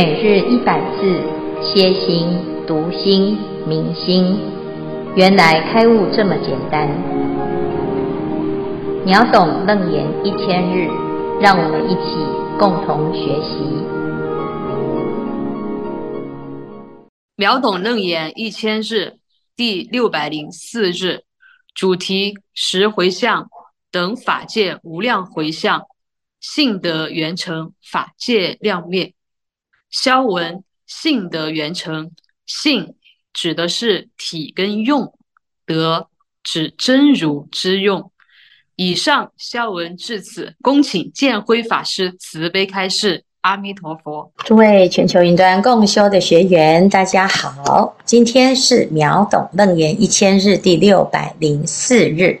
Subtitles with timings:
[0.00, 1.20] 每日一百字，
[1.60, 2.28] 歇心、
[2.68, 4.38] 读心、明心，
[5.16, 6.88] 原来开悟这么简单。
[9.04, 10.86] 秒懂楞严一千日，
[11.40, 12.14] 让我们一起
[12.60, 13.58] 共同学习。
[17.34, 19.14] 秒懂楞严一千日
[19.56, 21.24] 第六百零四日，
[21.74, 23.48] 主题：十回向
[23.90, 25.82] 等法界无量回向，
[26.38, 29.12] 信德圆成，法界量灭。
[29.90, 32.10] 消文性德圆成，
[32.46, 32.94] 性
[33.32, 35.14] 指的是体跟用，
[35.66, 36.08] 德
[36.42, 38.10] 指真如之用。
[38.76, 43.24] 以上消文至此，恭请建辉法师慈悲开示。
[43.42, 44.30] 阿弥陀佛。
[44.38, 52.40] 诸位全球云端共修的学员，大家好，今天是秒懂楞严一千日第六百零四日，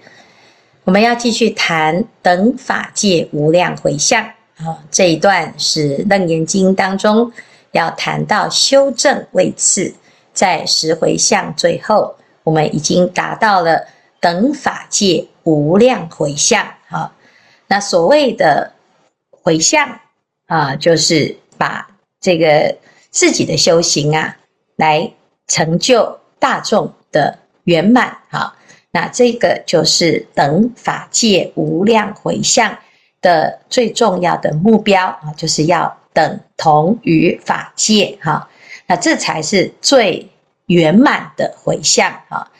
[0.82, 4.28] 我们要继续谈等法界无量回向。
[4.58, 7.32] 啊，这一段是《楞严经》当中
[7.72, 9.94] 要谈到修正位次，
[10.32, 13.86] 在十回向最后，我们已经达到了
[14.20, 16.66] 等法界无量回向。
[16.88, 17.12] 好，
[17.68, 18.72] 那所谓的
[19.30, 20.00] 回向
[20.46, 21.88] 啊，就是把
[22.20, 22.76] 这个
[23.10, 24.36] 自己的修行啊，
[24.74, 25.12] 来
[25.46, 28.18] 成就大众的圆满。
[28.28, 28.56] 好，
[28.90, 32.76] 那这个就是等法界无量回向。
[33.28, 38.48] 的最重要的目标啊，就是要等同于法界哈，
[38.86, 40.26] 那这才是最
[40.64, 42.50] 圆满的回向哈。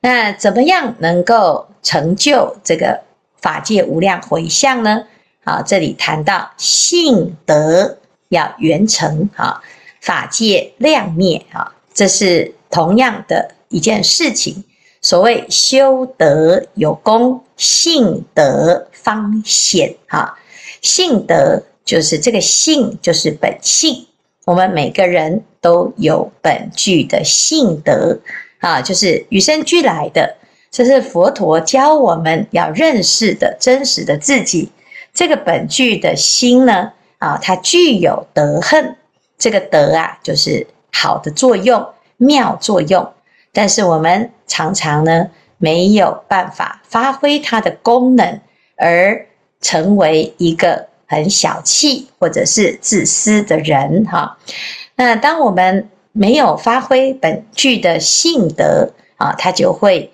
[0.00, 3.00] 那怎么样能够成就这个
[3.40, 5.04] 法界无量回向呢？
[5.42, 7.98] 啊，这里谈到性德
[8.28, 9.60] 要圆成啊，
[10.00, 14.62] 法界量灭啊，这是同样的一件事情。
[15.02, 20.38] 所谓修德有功，性德方显哈。
[20.80, 24.06] 性德就是这个性，就是本性。
[24.44, 28.18] 我们每个人都有本具的性德
[28.60, 30.36] 啊，就是与生俱来的。
[30.70, 34.70] 这是佛陀教我们要认识的真实的自己。
[35.12, 38.96] 这个本具的心呢，啊，它具有德恨。
[39.36, 41.84] 这个德啊，就是好的作用、
[42.16, 43.12] 妙作用。
[43.52, 48.40] 但是我们常常呢，没有办法发挥它的功能，
[48.76, 49.26] 而
[49.60, 54.38] 成为一个很小气或者是自私的人哈。
[54.96, 60.12] 那当我们没有发挥本具的性德啊，它就会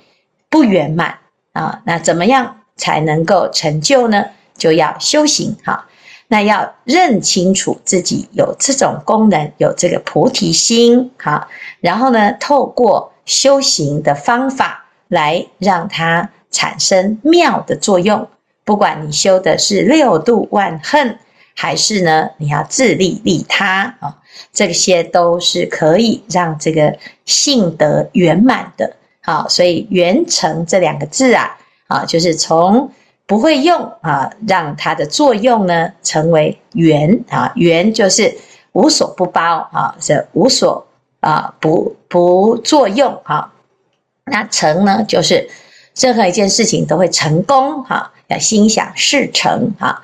[0.50, 1.19] 不圆满
[1.53, 1.81] 啊。
[1.84, 4.25] 那怎么样才能够成就呢？
[4.56, 5.87] 就要修行哈。
[6.26, 11.49] 那要认清楚自己有这种功能，有这个菩提心哈。
[11.81, 18.27] 然后呢，透过修行的方法来让它产生妙的作用，
[18.65, 21.19] 不管你修的是六度万恨，
[21.55, 24.17] 还是呢你要自利利他啊，
[24.53, 28.97] 这些都是可以让这个性德圆满的。
[29.21, 32.91] 好，所以圆成这两个字啊，啊，就是从
[33.27, 38.34] 不会用啊，让它的作用呢成为圆啊，圆就是
[38.72, 40.88] 无所不包啊，是无所。
[41.21, 43.53] 啊，不不作用哈，
[44.25, 45.51] 那成呢，就是
[45.97, 50.01] 任何一件事情都会成功哈，要心想事成哈。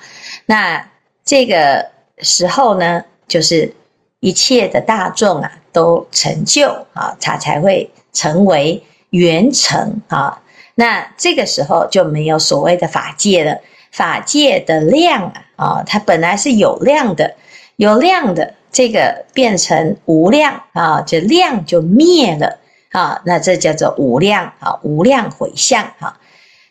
[0.47, 0.89] 那
[1.25, 3.73] 这个时候呢，就是
[4.19, 10.43] 一切的大众啊都成就啊，他才会成为圆成啊。
[10.75, 13.61] 那这个时候就没有所谓的法界了，
[13.93, 17.37] 法界的量啊，它本来是有量的，
[17.77, 18.55] 有量的。
[18.75, 22.59] 这个变成无量啊，这量就灭了
[22.91, 26.19] 啊，那这叫做无量啊，无量回向哈。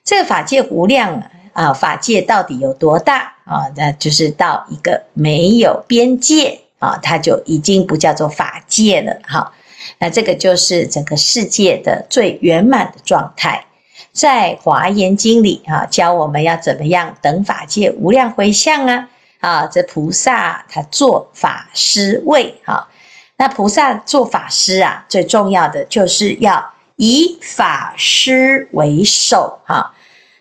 [0.03, 3.71] 这个法界无量啊，法界到底有多大啊？
[3.77, 9.53] 那就是到一个没有边界啊，它就已经不叫做法界了哈。
[9.99, 13.65] 那这个就是整个世界的最圆满的状态，
[14.11, 19.07] 在华严经里啊，教我们要怎么样等法界无量回向啊。
[19.43, 22.87] 啊，这菩萨他做法师位哈，
[23.35, 29.93] 那菩萨做法师啊，最重要的就是要以法师为首哈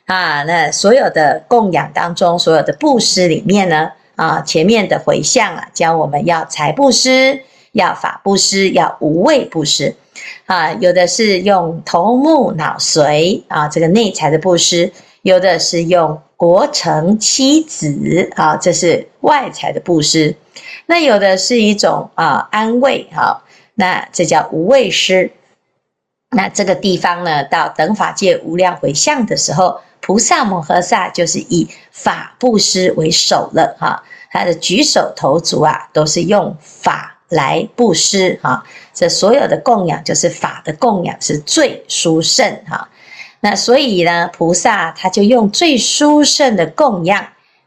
[0.06, 9.96] 啊，那所有的供养当中，所有的布施里面呢啊，前面的回向啊，教我们要财布施，要法布施，要无畏布施
[10.46, 14.92] 啊，有的是用头目脑髓啊，这个内财的布施。
[15.22, 20.34] 有的是用国城妻子啊，这是外财的布施；
[20.86, 23.42] 那有的是一种啊安慰哈，
[23.74, 25.30] 那这叫无畏施。
[26.30, 34.02] 那这个地方呢，到等法界无量回向的时候，菩萨摩诃萨就是以法布施为首了哈，
[34.32, 38.64] 他的举手投足啊，都是用法来布施哈。
[38.92, 42.88] 这所有的供养就是法的供养，是最殊胜哈。
[43.44, 47.26] 那所以呢，菩萨他就用最殊胜的供养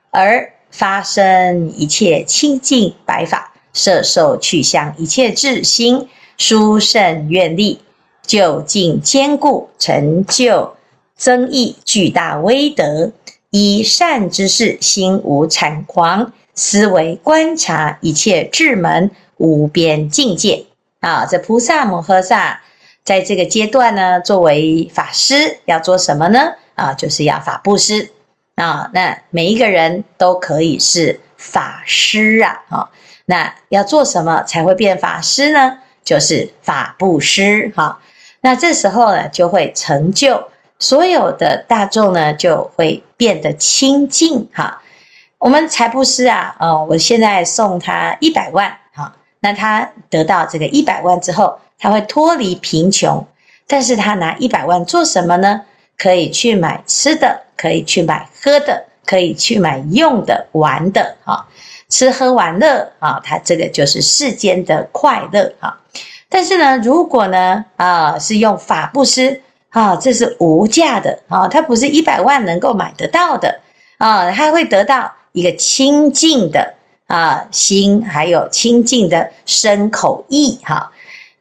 [0.10, 6.08] 而发生一切清净白法，摄受去向一切智心，
[6.38, 7.82] 殊胜愿力，
[8.26, 10.76] 究竟坚固，成就
[11.18, 13.12] 增益巨大威德。
[13.50, 20.66] 以善之事，心无谄誑，思维观察一切智门无边境界
[21.02, 21.26] 啊！
[21.26, 22.62] 这菩萨摩诃萨
[23.06, 26.54] 在这个阶段呢，作为法师要做什么呢？
[26.74, 28.10] 啊，就是要法布施
[28.56, 28.90] 啊！
[28.94, 32.64] 那每一个人都可以是法师啊！
[32.70, 32.90] 啊，
[33.28, 35.78] 那要做什么才会变法师呢？
[36.04, 38.00] 就是法布施哈！
[38.42, 40.50] 那这时候呢，就会成就。
[40.80, 44.82] 所有的大众呢，就会变得清净哈。
[45.38, 53.24] 我们财布施啊，哦，我现在送他一百万哈，那他得到这个一百万之后，他会脱离贫穷，
[53.68, 55.62] 但是他拿一百万做什么呢？
[56.00, 61.46] 可以去买吃的，可以去买喝的，可以去买用的、玩的哈，
[61.88, 65.78] 吃喝玩乐啊，他这个就是世间的快乐哈。
[66.28, 69.44] 但是呢，如果呢，啊，是用法布施。
[69.70, 73.60] 啊，这是无价的啊，它不是一百万能够买得到的
[73.98, 76.74] 啊，它会得到一个清净的
[77.08, 80.90] 啊心，还有清净的身口意哈。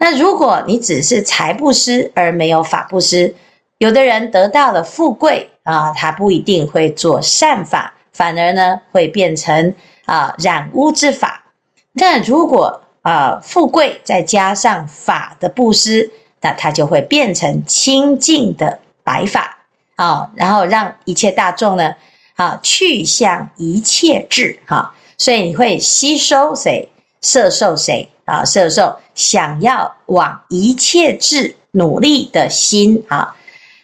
[0.05, 3.35] 那如果你只是财布施而没有法布施，
[3.79, 9.75] 有的人得到了富贵啊，他不一定会做善法，反而呢会变成
[10.05, 11.47] 啊染污之法。
[11.95, 16.11] 那如果啊富贵再加上法的布施，
[16.43, 19.57] 那它就会变成清净的白法
[19.97, 21.95] 啊，然后让一切大众呢
[22.35, 26.91] 啊去向一切智哈，所以你会吸收谁，
[27.25, 28.45] 摄受谁啊？
[28.45, 33.35] 摄受想要往一切智努力的心啊。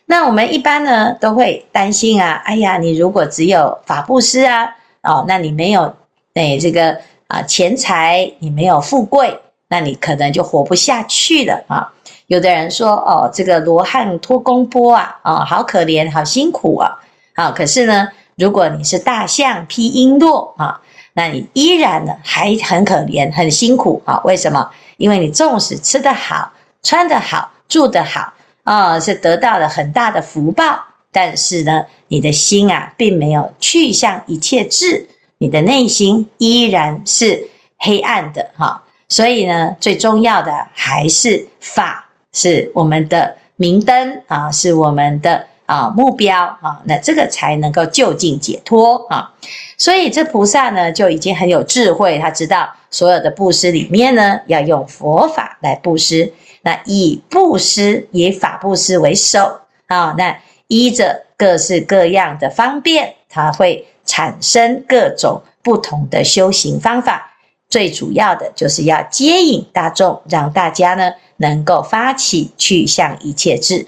[0.04, 5.96] 那我们一般呢都会担心啊，哎呀，你如果只有法布施啊，哦，那你没有
[6.34, 11.92] 哎这个啊钱财，你没有富贵，那你可能就活不下去了啊。
[12.26, 17.00] 有的人说：“哦，这个罗汉托公钵啊，啊、好可怜，好辛苦啊！
[17.34, 20.80] 啊，可是呢，如果你是大象披璎珞啊，
[21.14, 24.20] 那你依然呢还很可怜，很辛苦啊？
[24.24, 24.70] 为什么？
[24.96, 26.52] 因为你纵使吃得好、
[26.82, 28.32] 穿得好、住得好
[28.64, 30.78] 啊、哦，是得到了很大的福报，
[31.10, 35.08] 但是呢，你的心啊，并没有去向一切智，
[35.38, 37.48] 你的内心依然是
[37.78, 49.32] 黑暗的哈、所以呢，最重要的还是法。”是我们的明灯啊，是我们的啊目标啊，那这个才能够就近解脱啊。
[49.78, 56.32] 所以这菩萨呢就已经很有智慧，他知道所有的布施里面呢要用佛法来布施，
[56.62, 60.36] 那以布施以法布施为首啊，那
[60.66, 67.28] 依着各式各样的方便，它会产生各种不同的修行方法。
[67.68, 73.86] 最主要的就是要接引大众，让大家呢能够发起去向一切智。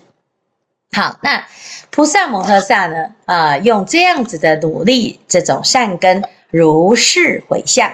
[0.94, 1.43] 好，那
[1.91, 7.91] 菩萨摩诃萨呢，啊、用这样子的努力，这种善根，如是回向，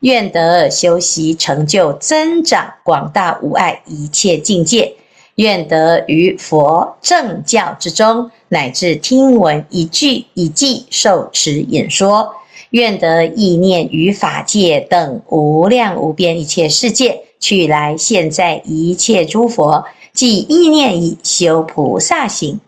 [0.00, 4.94] 愿得修习成就增长广大无碍一切境界，
[5.34, 12.34] 愿得于佛正教之中，乃至听闻一句一偈受持演说。
[12.70, 22.60] 愿得意念于法界等无量无边一切世界，去来现在一切诸佛，即意念已修菩萨行，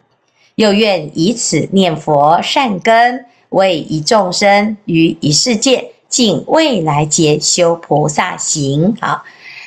[0.54, 8.96] 又愿以此念佛善根，为一众生于一世界，尽未来劫修菩萨行。
[9.00, 9.24] 好，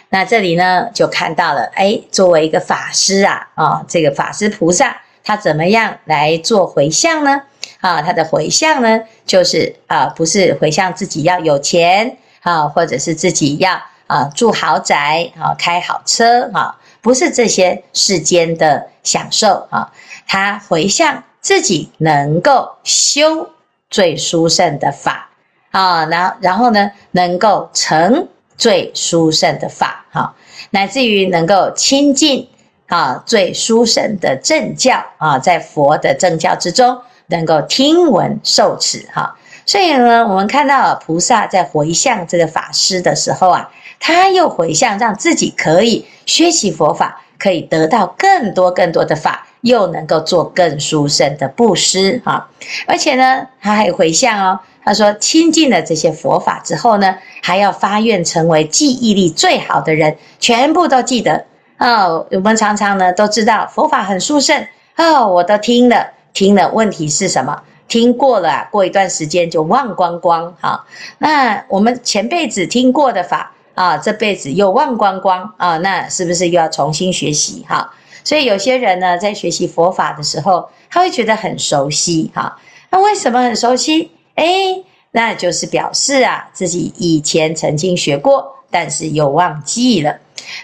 [0.09, 7.41] 那这里呢，就看到了，哎，作为一个法师啊，啊、哦，这个法师菩萨，他怎么样来做回向呢？
[7.81, 19.93] 啊，他的回向呢，就是啊，不是回向自己要有钱啊，或者是自己要啊住豪宅啊，开好车啊，不是这些世间的享受啊。
[20.25, 23.47] 他回向自己能够修
[23.91, 25.29] 最殊胜的法
[25.69, 30.33] 啊，然后然后呢，能够成最殊胜的法哈，
[30.71, 32.49] 乃至于能够亲近
[32.87, 36.99] 啊最殊胜的正教啊，在佛的正教之中。
[37.27, 52.49] 能够听闻受持哈，所以呢，我们看到菩萨在回向这个法师的时候啊，他又回向让自己可以学习佛法，可以得到更多更多的法，又能够做更殊胜的布施哈。
[52.85, 61.45] 而且呢，他还回向哦，他说亲近了这些佛法之后呢，还要发愿成为记忆力最好的人，全部都记得。
[61.77, 64.65] 哦，我们常常呢都知道佛法很殊胜
[64.97, 66.69] 哦，我都听了听了。
[66.69, 67.61] 问题是什么？
[67.87, 70.53] 听过了，过一段时间就忘光光。
[70.59, 70.85] 哈，
[71.19, 77.63] 那我们前辈子听过的法啊，这辈子又忘光光啊，那是不是又要重新学习？
[77.67, 82.31] 哈，所以有些人呢在学习佛法的时候，他会觉得很熟悉。
[82.33, 82.57] 哈，
[82.89, 84.11] 那为什么很熟悉？
[84.35, 90.17] 诶，那就是表示啊自己以前曾经学过，但是又忘记了。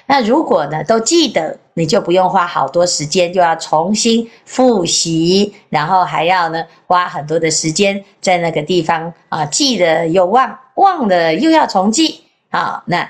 [0.06, 12.84] 那如果呢都记得，你就不用花好多时间，就要重新复习，然后还要呢花很多的时间在那个地方啊，记得又忘，忘了又要重记啊。
[12.88, 13.10] 那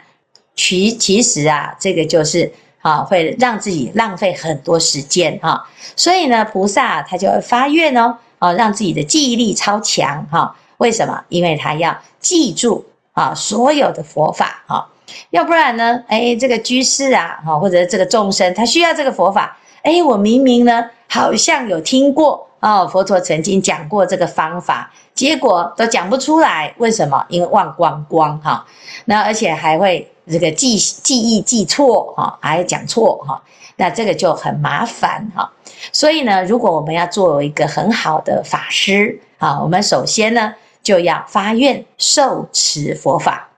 [0.55, 5.67] 其其实啊，这个就是啊，会让自己浪费很多时间哈。
[5.95, 10.55] 所以呢，菩萨他就会发愿哦，啊，让自己的记忆力超强哈。
[10.77, 11.23] 为什么？
[11.29, 14.87] 因为他要记住啊所有的佛法哈。
[15.31, 16.03] 要不然呢？
[16.07, 19.57] 哎，这个居士啊，哈，或者这个众生，他需要这个佛法。
[19.83, 26.73] 哎，我明明呢，好像有听过哦，佛陀曾经讲过这个方法，结果都讲不出来。
[26.77, 27.25] 为什么？
[27.29, 28.65] 因为忘光光哈。
[29.05, 33.41] 那而且还会这个记记忆记错哈，还讲错哈。
[33.77, 35.49] 那这个就很麻烦哈。
[35.93, 43.48] 所以呢，如果我们要做一个很好的法师啊，我们首先呢，就要发愿受持佛法。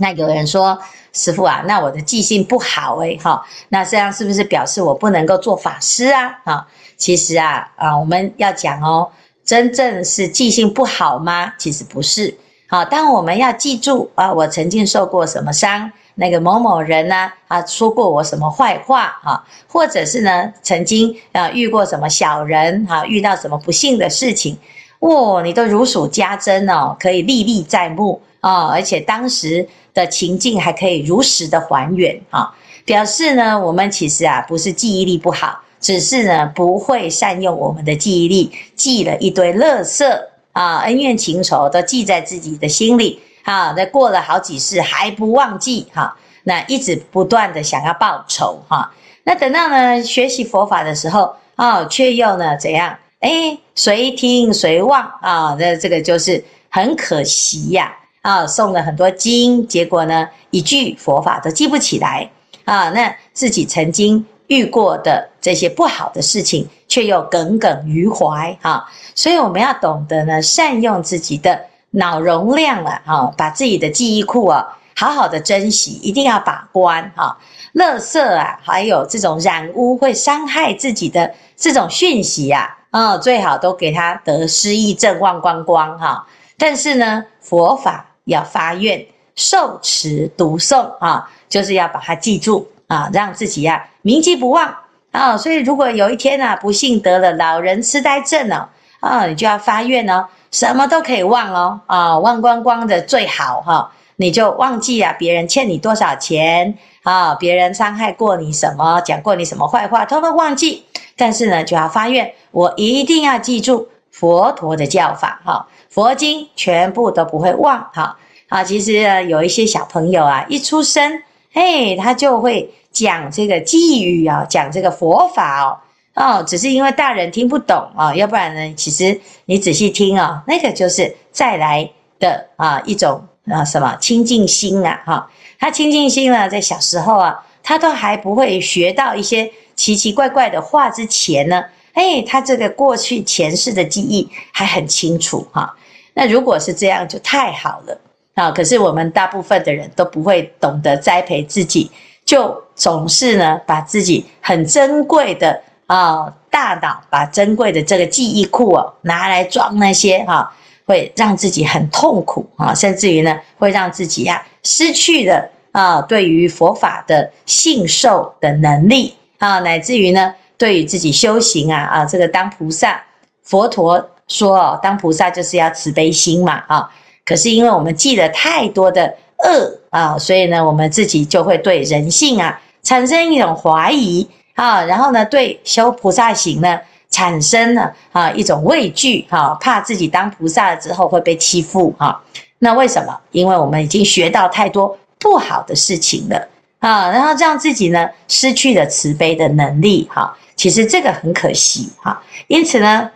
[0.00, 0.78] 那有人说，
[1.12, 6.40] 师父啊，那我的记性不好诶、欸、哈，那这样是不是表示我不能够做法师啊？
[6.44, 6.66] 啊，
[6.96, 9.10] 其实啊啊，我们要讲哦，
[9.44, 11.52] 真正是记性不好吗？
[11.58, 12.36] 其实不是。
[12.68, 24.56] 好，当我们要记住啊，我曾经受过什么伤，那个某某人呢啊说过我什么坏话啊，或者是呢曾经啊遇过什么小人啊，遇到什么不幸的事情，
[25.00, 29.68] 哦，你都如数家珍哦，可以历历在目啊，而且当时。
[29.92, 32.54] 的情境还可以如实的还原啊，
[32.84, 40.06] 表示呢，我们其实啊不是记忆力不好，只是呢不会善用我们的记忆力，记了一堆垃圾
[40.52, 48.92] 啊，恩怨情仇都记在自己的心里啊，那过了好几世还不忘记哈，那一直不断的想要报仇哈，
[49.24, 52.96] 那等到呢学习佛法的时候啊，却又呢怎样？
[53.18, 57.96] 哎，随听随忘啊，那这个就是很可惜呀。
[58.22, 62.30] 啊诵了很多经，结果呢，一句佛法都记不起来
[62.64, 62.90] 啊。
[62.90, 68.84] 那自己曾经遇过的这些不好的事情，却又耿耿于怀啊。
[69.14, 77.38] 所以我们要懂得呢，善用自己的脑容量了啊，把自己的记忆库啊，好好的珍惜，一定要把关哈。
[77.74, 86.26] 垃圾啊，还有这种染污会伤害自己的这种讯息啊，啊，最好都给他得失忆症，忘光光哈。
[86.58, 88.08] 但是呢，佛法。
[88.30, 89.04] 要发愿
[89.36, 94.74] 受持读诵啊，就是要把它记住啊，让自己呀铭记不忘
[95.10, 95.36] 啊。
[95.36, 98.70] 所以如果有一天呐、不幸得了老人痴呆症了
[99.00, 110.84] 啊，你就要发愿哦，什么都可以忘哦啊，忘光光的最好哈、你就忘记啊，别人欠你多少钱啊，别人伤害过你什么，讲过你什么坏话，通通忘记。
[111.16, 113.88] 但是呢，就要发愿，我一定要记住
[114.20, 115.66] 佛陀的教法哈。
[115.88, 118.16] 佛经全部都不会忘，哈
[118.48, 118.62] 啊！
[118.62, 118.92] 其实
[119.26, 121.22] 有一些小朋友啊，一出生，
[121.52, 125.78] 嘿，他就会讲这个偈语啊，讲这个佛法哦，
[126.14, 141.64] 哦，只是因为大人听不懂啊，要不然呢，其实你仔细听啊，那个就是再来的啊一种啊什么清净心啊，哈，他清净心呢，在小时候啊，他都还不会学到一些奇奇怪怪的话之前呢，
[142.00, 145.70] 哎，他这个过去前世的记忆还很清楚哈。
[146.14, 148.00] 那如果是这样，就太好了
[148.34, 148.50] 啊！
[148.50, 151.90] 可是我们大部分的人都不会懂得栽培自己，
[152.24, 160.50] 就总是呢，把自己很珍贵的啊大脑，把珍贵的这个记忆库哦，拿来装那些哈，
[160.86, 173.02] 会让自己很痛苦啊，甚至于呢，会让自己呀失去了啊对于佛法的信受的能力啊，乃至于呢，对于自己修行啊啊，这个当菩萨
[173.42, 174.10] 佛陀。
[174.28, 176.88] 说哦，当菩萨就是要慈悲心嘛，啊，
[177.24, 184.24] 可是因为我们记了太多的恶啊，所以呢，我们自己就会对人性啊产生一种怀疑
[184.54, 186.78] 啊，然后呢，对修菩萨行呢
[187.10, 192.22] 产生了啊一种畏惧哈，怕自己当菩萨了之后会被欺负哈。
[192.60, 193.18] 那为什么？
[193.32, 196.46] 因为我们已经学到太多不好的事情了
[196.80, 200.36] 啊，然后让自己呢失去了慈悲的能力哈。
[200.56, 203.10] 其实这个很可惜哈，因此呢。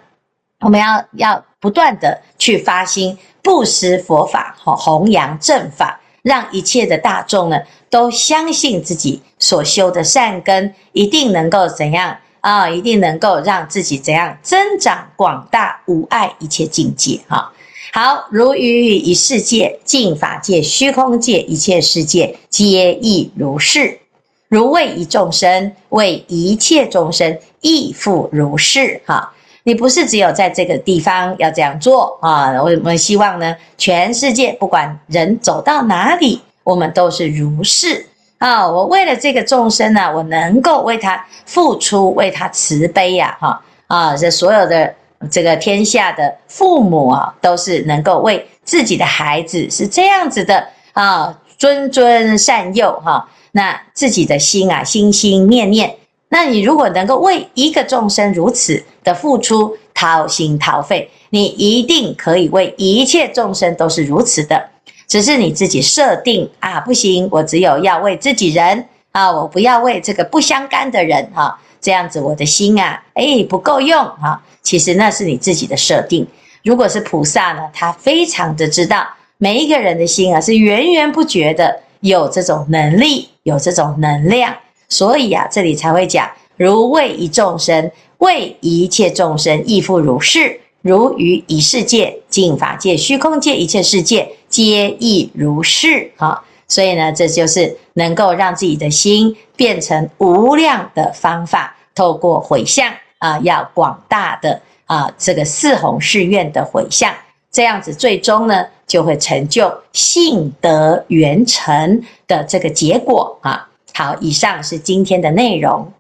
[0.61, 12.67] 我们要要不断的去发心，布施佛法，弘扬正法，让一切的大众呢都相信自己所修的善根，一定能够怎样啊？
[12.71, 17.53] 一定能够让自己怎样增长广大无碍一切境界哈。
[17.97, 24.01] 好，如于一世界、净法界、虚空界一切世界，皆亦如是。
[24.49, 29.01] 如为一众生，为一切众生亦复如是。
[29.07, 29.33] 哈，
[29.63, 32.61] 你不是只有在这个地方要这样做啊！
[32.61, 38.05] 我我们希望呢，全世界不管人走到哪里，我们都是如是
[38.39, 38.67] 啊！
[38.69, 43.39] 我为了这个众生呢，我能够为他付出，为他慈悲呀！
[43.41, 44.93] 哈啊，这所有的。
[45.31, 53.29] 这个天下的父母啊，都是能够为自己的孩子是这样子的啊，谆谆善诱哈。
[53.53, 55.95] 那自己的心啊，心心念念，
[56.29, 64.71] 那你如果能够为一个众生如此的付出，掏心掏肺，你一定可以为一切众生都是如此的。
[65.07, 71.57] 只是你自己设定啊，不行，我只有要为自己人啊，我不要为这个不相干的人哈。
[71.85, 74.43] 这样子，我的心啊，诶，不够用啊。
[74.63, 76.27] 其实那是你自己的设定。
[76.63, 84.57] 如果是菩萨呢，他非常的知道每一个人的心啊，是源源不绝的有这种能力，有这种能量，
[84.89, 86.27] 所以啊，这里才会讲
[86.57, 90.61] 如为一众生，为一切众生亦复如是。
[90.81, 96.13] 如于一世界、净法界、虚空界一切世界，皆亦如是。
[96.17, 102.93] 哈，所以呢，这就是能够让自己的心变成无量的方法，透过回向。
[103.19, 107.15] 啊，要广大的啊，这个四弘誓愿的回向，
[107.51, 113.67] 这样子最终呢，就会成就信德圆成的这个结果啊。
[113.95, 115.91] 好，以上是今天的内容。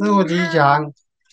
[0.00, 0.90] 师父吉祥，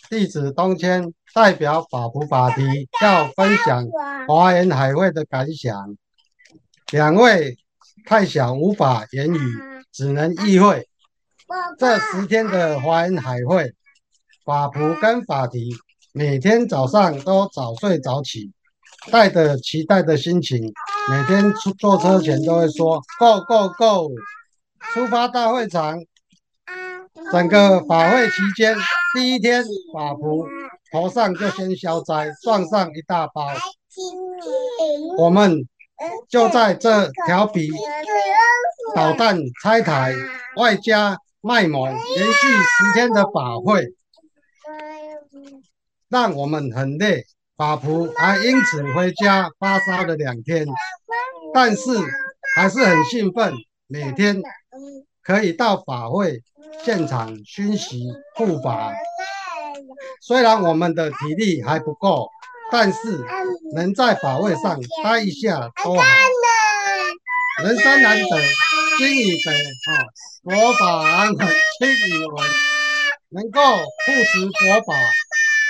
[0.10, 3.88] 弟子东迁代表法普法提要分享
[4.28, 5.96] 华人海会的感想。
[6.92, 7.58] 两位
[8.06, 9.40] 太小无法言语，
[9.92, 10.88] 只能意会。
[11.80, 13.74] 这十天的华严海会。
[14.46, 15.76] 法普跟法提
[16.14, 18.52] 每天早上都早睡早起，
[19.12, 20.72] 带着期待的心情，
[21.10, 24.12] 每天出坐车前都会说 “Go Go Go”，
[24.94, 25.98] 出发大会场。
[27.32, 28.76] 整个法会期间，
[29.16, 30.46] 第一天法普
[30.92, 33.48] 头上就先消灾，撞上一大包。
[35.18, 35.68] 我们
[36.30, 37.70] 就在这调皮
[38.96, 40.14] 捣蛋拆台，
[40.58, 43.86] 外加卖萌，连续十天的法会。
[46.10, 47.24] 让我们很累，
[47.58, 50.66] 法普还因此回家发烧了两天，
[51.54, 51.82] 但是
[52.56, 53.54] 还是很兴奋，
[53.88, 54.42] 每天
[55.24, 56.42] 可以到法会
[56.84, 58.94] 现场熏习护法。
[60.22, 62.30] 虽然我们的体力还不够，
[62.78, 63.26] 但是
[63.74, 66.04] 能在法会上待一下都好。
[67.64, 68.28] 人生难得，
[68.98, 69.52] 经已得
[69.94, 70.04] 啊，
[70.44, 71.48] 佛法安稳，
[71.80, 72.46] 经已稳，
[73.30, 74.94] 能够护持佛法。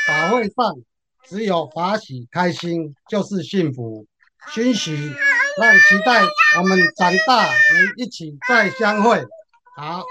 [0.07, 0.75] 法会上
[1.29, 4.07] 只有法喜开心就是幸福，
[4.55, 4.95] 欣喜
[5.61, 6.23] 让期待
[6.57, 9.23] 我们长大能一起再相会。
[9.77, 10.03] 好，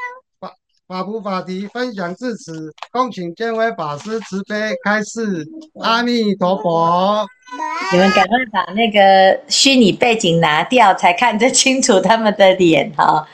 [0.95, 4.55] 法普法提分享至此，恭请见辉法师慈悲
[4.85, 5.45] 开示。
[5.83, 7.27] 阿弥陀佛。
[7.91, 13.27] 你们赶快把那个虚拟背景拿掉，才看得清楚他们的脸哈。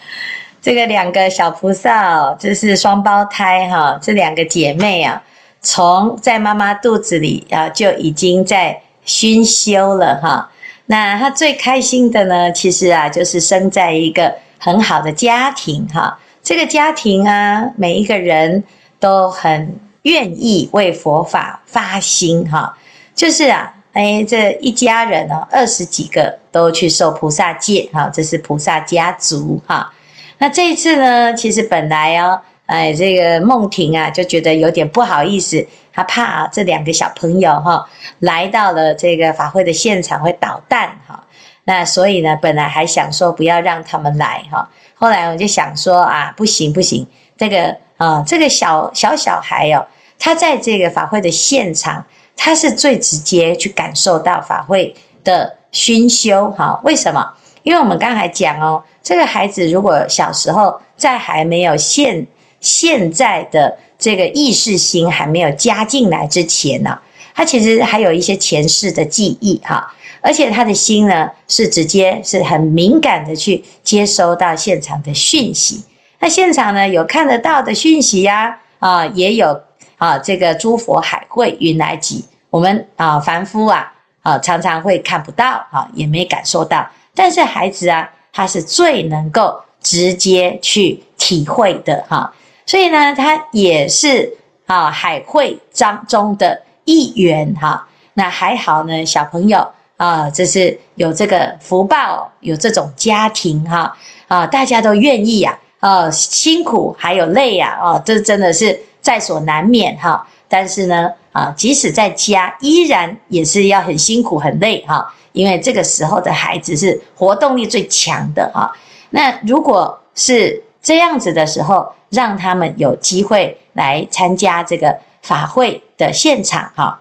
[0.62, 5.22] 这个两个小菩萨，这是双胞胎哈，这两个姐妹啊。
[5.60, 10.50] 从在妈妈肚子里啊，就已经在熏修了哈。
[10.86, 16.18] 那她最开心的呢，其实啊，就是生在一个很好的家庭哈。
[16.50, 18.64] 这个家庭啊，每一个人
[18.98, 22.76] 都很愿意为佛法发心哈。
[23.14, 29.92] 就是啊，哎，这一家人呢，二十几个都去受菩萨戒哈，这是菩萨家族哈。
[30.38, 32.40] 那这一次呢，其实本来哦。
[32.66, 41.24] 哎，这个梦婷啊，就觉得有点不好意思，她怕，这两个小朋友哈，来到了这个法会的现场会捣蛋哈。
[41.62, 44.68] 那所以呢，本来还想说不要让他们来哈，
[45.00, 47.06] 后来我就想说啊，不行不行，
[47.38, 49.86] 这个啊，这个小小小孩哦，
[50.18, 52.04] 他在这个法会的现场，
[52.36, 56.78] 他是最直接去感受到法会的熏修哈。
[56.84, 57.32] 为什么？
[57.62, 62.26] 因为我们刚才讲哦，这个孩子如果小时候在还没有现
[62.60, 66.98] 现在的这个意识心还没有加进来之前呢，
[67.34, 75.85] 他其实还有一些前世的记忆哈，而且他的心呢是直接是很敏感的去接收到现场的讯息。
[76.18, 79.61] 那现场呢有看得到的讯息呀，啊也有
[79.96, 86.87] 啊这个诸佛海会云来集，我们啊凡夫啊啊，常常会看不到啊，也没感受到。
[87.14, 92.33] 但是孩子啊，他是最能够直接去体会的哈，
[92.66, 97.88] 所以呢，他也是啊海会当中的一员哈。
[98.14, 99.66] 那还好呢，小朋友
[100.00, 103.94] 啊，这是有这个福报，有这种家庭哈
[104.28, 110.26] 啊，大家都愿意呀，啊，辛苦还有累呀，哦，这真的是在所难免哈。
[110.48, 118.72] 但是呢，啊，即使在家，依然也是要很辛苦很累哈，因为这个时候的孩子是活动力最强的哈。
[119.10, 126.98] 那如果是这样子的时候，让他们有机会来参加这个法会的现场哈。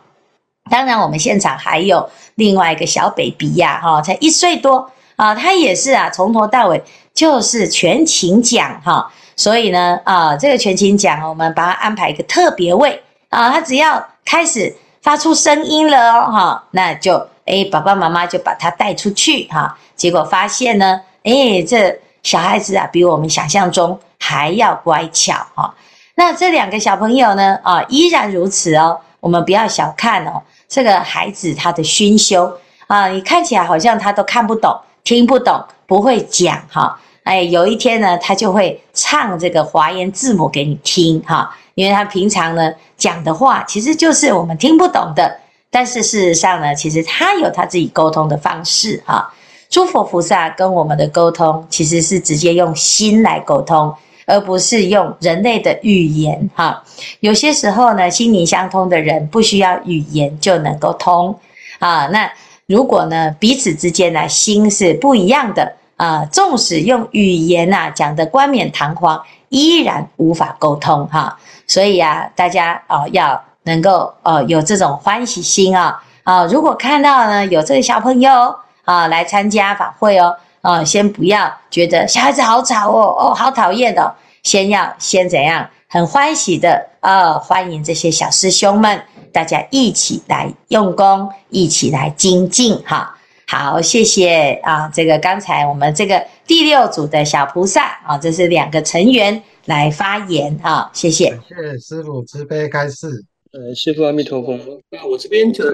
[0.69, 6.81] 当然，我们现场还有另外一个小 baby 呀，哈，才一岁多啊，他也是啊，从头到尾
[7.13, 9.11] 就是全勤奖哈。
[9.35, 19.77] 所以呢，啊，这个全勤奖，我们把他安排一个特别位啊，他只要开始发出声音了哦，哈，那就哎，爸爸妈妈就把他带出去哈。
[19.95, 25.73] 结果发现呢，哎，这小孩子啊，比我们想象中还要乖巧哈。
[26.15, 30.41] 那这两个小朋友呢，啊，依然如此哦，我们不要小看哦。
[30.69, 32.55] 这个孩子他的熏修
[32.87, 36.97] 啊，你看起来好像他都看不懂、听不懂、不会讲哈。
[37.23, 45.39] 哎，有一天呢，他就会唱这个华严字母给你听哈，因为他平常呢讲的话其实就是我们听不懂的，
[45.71, 49.33] 但是事实上呢，其实他有他自己沟通的方式哈。
[49.69, 53.93] 诸佛菩萨跟我们的沟通其实是直接用心来沟通。
[54.29, 56.83] 而不是用人类的语言哈，
[57.19, 61.35] 有些时候呢，心灵相通的人不需要语言就能够通
[61.79, 62.05] 啊。
[62.07, 62.31] 那
[62.67, 71.39] 如果呢，彼此之间呢，心是不一样的啊，纵使用语言呐讲得冠冕堂皇，依然无法沟通哈。
[71.65, 80.35] 所以啊，大家哦要能够哦有这种欢喜心啊啊，如果看到呢有这个小朋友啊来参加法会哦。
[80.69, 84.13] 啊，先不要觉得小孩子好吵哦，哦，好讨厌哦。
[84.43, 89.01] 先要先怎样，很欢喜的啊、哦，欢迎这些小师兄们，
[89.33, 93.15] 大家一起来用功，一起来精进哈。
[93.47, 101.37] 好，谢谢啊，这个刚才我们这个第六组的小菩萨啊，这是两个成员来发言啊，谢谢。
[101.47, 103.25] 谢谢师傅慈悲开示。
[103.51, 104.55] 呃，师傅阿弥陀佛。
[104.91, 105.71] 那我这边就呃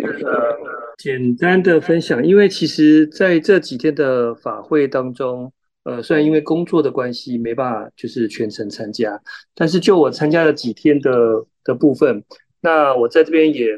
[0.98, 5.52] 简单的分享，因为其实在这几天的法会当中，
[5.84, 9.22] 呃，虽然因为工作的关系没办法就是全程参加，
[9.54, 12.24] 但是就我参加了几天的的部分，
[12.62, 13.74] 那我在这边也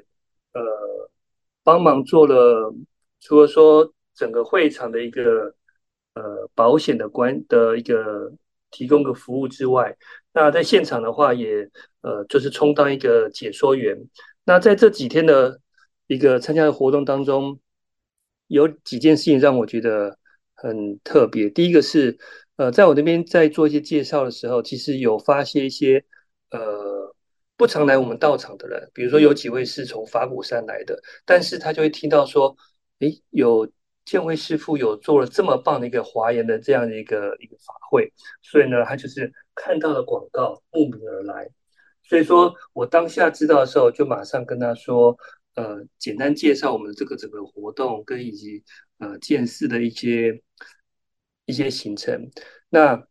[0.53, 0.61] 呃
[1.63, 2.73] 帮忙做了，
[3.19, 5.53] 除了说整个会场的一个
[6.13, 8.31] 呃保险的关的一个
[8.69, 9.97] 提供个服务之外。
[10.33, 11.67] 那在现场的话也，
[12.01, 13.97] 呃，就是充当一个解说员。
[14.45, 15.59] 那在这几天的
[16.07, 17.59] 一个参加的活动当中，
[18.47, 20.17] 有几件事情让我觉得
[20.55, 21.49] 很特别。
[21.49, 22.17] 第一个是，
[22.55, 26.03] 呃，在我那边在做一些介绍的时候，其实有发现一些
[26.51, 27.15] 呃
[27.55, 32.55] 不常来我们道场的人，比如说有几位是从法鼓山来的，但是他就会听到说，
[32.99, 33.69] 诶，有。
[34.07, 38.09] 建辉师傅有做了这么棒的一个华严的这样的一个一个法会，
[38.41, 41.49] 所以呢，他就是看到了广告，慕名而来。
[42.03, 45.17] 所以说我当下知道的时候，就马上跟他说，
[45.57, 48.63] 呃，简单介绍我们这个整个活动跟以及
[48.99, 50.41] 呃见识的一些
[51.45, 52.31] 一些行程，
[52.69, 53.05] 那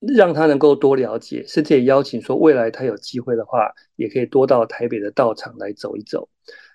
[0.00, 6.28] 让他能够多了解，甚至也邀请说未来他有机会的话，也可以多到台北的道场来走一走。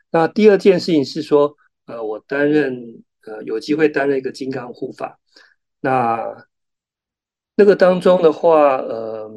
[0.09, 1.55] 那第二件事情是说。
[1.89, 5.19] 呃，我担任呃有机会担任一个金刚护法，
[5.79, 6.45] 那
[7.55, 9.27] 那个当中的话，呃，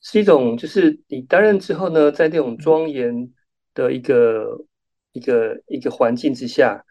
[0.00, 3.30] 是一种就是你担任之后呢，在那种庄严
[3.74, 4.64] 的一个
[5.12, 6.84] 一个一个环境之下，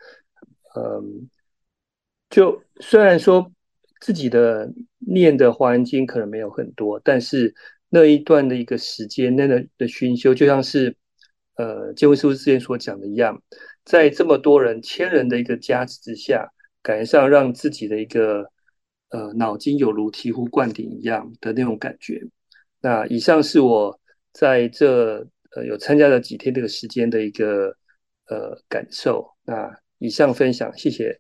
[0.76, 1.30] 嗯、
[2.30, 3.52] 就虽然说
[4.02, 7.54] 自己的念的华严经可能没有很多，但是
[7.90, 10.96] 那一段的一个时间，那个的熏修，就像是
[11.56, 13.42] 呃见辉师父之前所讲的一样。
[13.86, 16.52] 在这么多人、千人的一个加持之下，
[16.84, 18.52] 感觉上让自己的一个
[19.10, 22.22] 呃脑筋有如醍醐灌顶一样的那种感觉。
[22.82, 24.00] 那以上是我
[24.32, 27.76] 在这呃有参加了几天这个时间的一个
[28.30, 29.26] 呃感受。
[29.46, 31.20] 那以上分享，谢谢。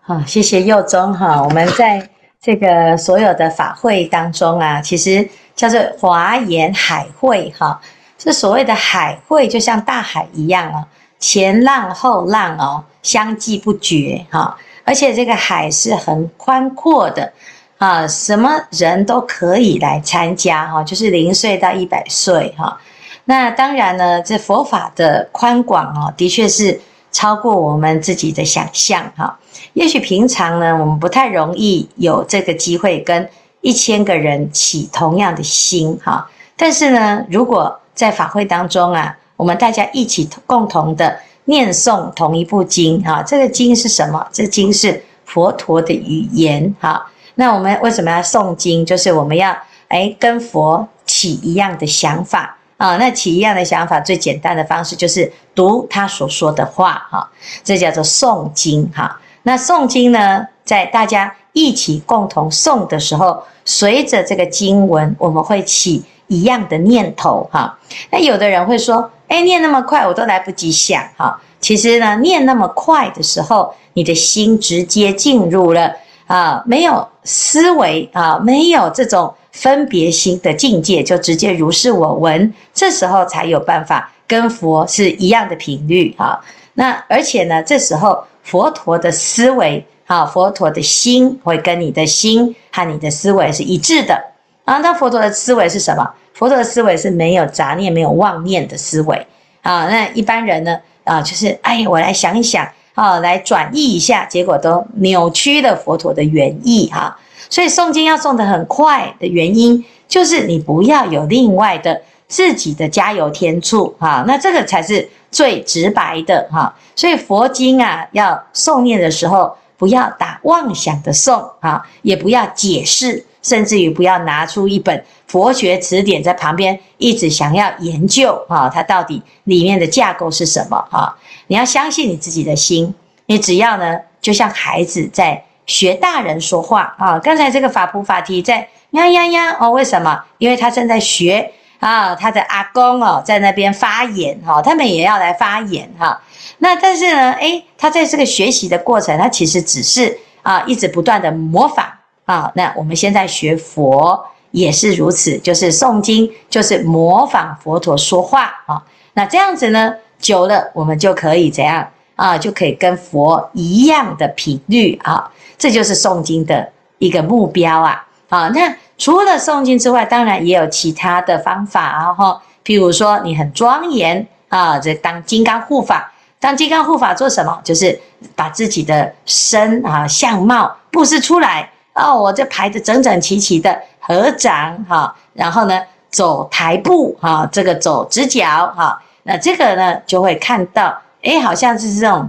[0.00, 1.42] 好，谢谢佑宗哈。
[1.42, 2.08] 我们在
[2.40, 7.80] 这个所有的法会当中啊，其实叫做华严海会哈。
[8.18, 10.88] 这所谓的海会，就像大海一样啊。
[11.18, 17.32] 前浪后浪哦，相继不绝哈，而且这个海是很宽阔的
[17.78, 22.76] 啊，什么人都可以来参加哈，就是零岁到一百岁哈。
[23.24, 26.80] 那当然呢，这佛法的宽广哦，的确是
[27.12, 29.38] 超过我们自己的想象哈。
[29.74, 33.28] 也许平常呢，我们不太容易有这个机会跟
[33.60, 36.28] 一千个人起同样的心哈。
[36.56, 44.26] 但是呢，如果在法会当中啊，我们大家一起共同的念诵同一部经哈，这个经是什么？
[44.32, 47.06] 这经是佛陀的语言哈。
[47.36, 48.84] 那我们为什么要诵经？
[48.84, 49.56] 就是我们要
[49.88, 52.58] 哎跟佛起一样的想法。
[52.82, 57.30] 啊，那起一样的想法，最简单的方式就是读他所说的话，哈，
[57.62, 59.20] 这叫做诵经，哈。
[59.44, 67.78] 那诵经呢，在大家一起共同诵的时候，随着这个经文，我们会起一样的念头，哈。
[68.10, 71.40] 那有的人会说，哎，念那么快，我都来不及想，哈。
[71.60, 75.92] 其实呢，念那么快的时候，你的心直接进入了
[76.26, 79.32] 啊，没有思维啊，没有这种。
[79.52, 86.40] 分别心的境界就直接如是我闻，这时候才有办法跟佛是一样的频率啊。
[86.74, 94.18] 那而且呢，这时候佛陀的思维啊，佛陀的心会跟你的心和你的思维是一致的
[94.64, 94.78] 啊。
[94.78, 96.10] 那佛陀的思维是什么？
[96.32, 99.26] 佛陀的思维是没有杂念、没有妄念的思维
[99.60, 99.86] 啊。
[99.86, 107.16] 那一般人呢啊，就是哎，我来想一想啊，来转译一下，结果都扭曲了佛陀的原意哈。
[107.48, 116.74] 所以诵经要诵得很快的原因，就是你不要有另外的自己的加油添醋哈，那这个才是最直白的哈。
[116.96, 131.16] 所以佛经啊，要诵念的时候，不要打妄想的诵啊，也不要解释，甚至于不要拿出一本佛学词典在旁边一直想要研究啊，它到底里面的架构是什么啊？
[131.46, 135.42] 你要相信你自己的心，你只要呢，就像孩子在。
[135.64, 137.16] 学大人说话啊！
[137.20, 140.24] 刚才这个法普法提在呀呀呀哦，为什么？
[140.38, 146.20] 因为他正在学啊，他的阿公哦在那边发言哈，他们也要来发言哈。
[146.58, 151.86] 那但是呢，诶，他在这个学习的过程，他其实只是啊一直不断的模仿
[152.24, 152.50] 啊。
[152.56, 154.20] 那我们现在学佛
[154.52, 158.82] 也是如此，就是诵经就是模仿佛陀说话啊。
[159.14, 162.38] 那这样子呢，久了我们就可以怎样啊？
[162.38, 165.30] 就可以跟佛一样的频率啊。
[165.58, 168.06] 这就是诵经的一个目标啊！
[168.28, 172.12] 啊，那除了诵经之外，当然也有其他的方法啊！
[172.12, 177.60] 哈，譬如说你很庄严啊，这当金刚护法，当金刚护法做什么？
[177.62, 178.00] 就是
[178.34, 188.44] 把自己的身啊相貌布施出来哦，我这排的整整齐齐的合掌哈，然后呢走台步哈，这个走直角
[188.76, 192.28] 哈，那这个呢就会看到，哎，好像是这种。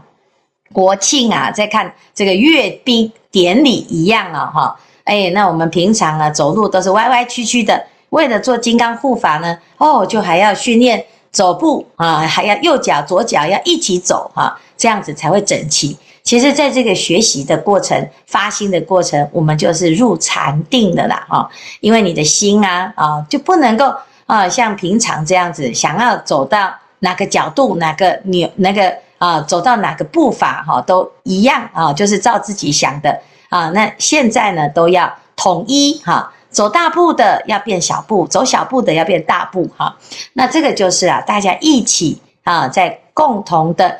[0.71, 15.95] 国庆啊，在看这个阅兵典礼一样啊，哈，哎，那我们平常啊走路都是歪歪曲曲的，为了做金刚护法呢，哦，就还要训练走步啊，还要右脚左脚要一起走哈，这样子才会整齐。
[16.23, 21.49] 其实，在这个学习的过程、发心的过程，我们就是入禅定的啦，哈，
[21.81, 23.93] 因为你的心啊，啊，就不能够
[24.25, 28.93] 啊，像平常这样子，想要走到哪个角度、哪个扭、那个。
[29.19, 33.69] 啊，走到哪个步伐哈都一样啊，就是照自己想的啊。
[33.69, 39.95] 那现在呢都要统一哈，走大步的要变小步，走小步的要变大步哈。
[40.33, 43.97] 那这个就是啊，大家一起啊，在共同的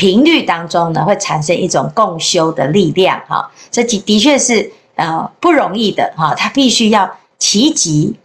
[0.00, 3.50] 频率当中呢，会产生一种共修的力量哈。
[3.70, 8.16] 这的的确是呃不容易的哈，他必须要齐集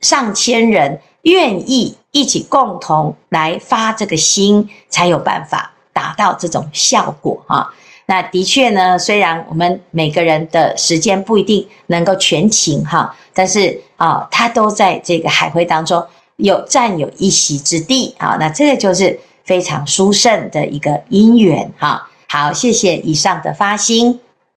[0.00, 5.72] 上千人愿意一起共同来发这个心，才有办法。
[5.96, 7.72] 达到这种效果哈，
[8.04, 22.10] 那的确呢，虽然我们每个人的时间不一定能够全勤哈，但是啊，他都在这个海会当中有占有一席之地啊，那这个就是非常殊胜的一个因缘哈。
[22.28, 24.20] 好，谢谢以上的发心。